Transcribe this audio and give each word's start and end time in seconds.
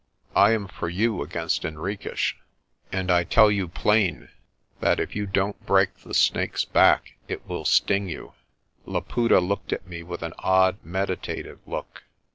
I 0.35 0.53
am 0.53 0.67
for 0.67 0.89
you 0.89 1.21
against 1.21 1.61
Henriques, 1.61 2.33
and 2.91 3.11
I 3.11 3.23
tell 3.23 3.51
you 3.51 3.67
plain 3.67 4.29
that 4.79 4.99
if 4.99 5.15
you 5.15 5.27
don't 5.27 5.63
break 5.67 5.93
the 5.97 6.15
snake's 6.15 6.65
back 6.65 7.17
it 7.27 7.47
will 7.47 7.65
sting 7.65 8.09
you." 8.09 8.33
Laputa 8.87 9.39
looked 9.39 9.71
at 9.71 9.85
me 9.85 10.01
with 10.01 10.23
an 10.23 10.33
odd, 10.39 10.79
meditative 10.83 11.59
look. 11.67 12.01